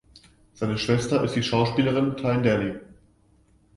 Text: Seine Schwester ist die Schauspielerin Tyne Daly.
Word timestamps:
Seine 0.55 0.79
Schwester 0.79 1.23
ist 1.23 1.35
die 1.35 1.43
Schauspielerin 1.43 2.17
Tyne 2.17 2.41
Daly. 2.41 2.79